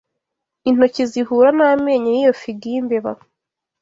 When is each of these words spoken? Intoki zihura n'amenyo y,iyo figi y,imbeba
Intoki 0.69 1.03
zihura 1.11 1.49
n'amenyo 1.57 2.11
y,iyo 2.17 2.31
figi 2.41 2.67
y,imbeba 2.73 3.11